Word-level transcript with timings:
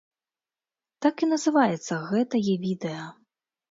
Так 1.07 1.15
і 1.27 1.31
называецца 1.35 2.03
гэтае 2.11 2.53
відэа. 2.69 3.03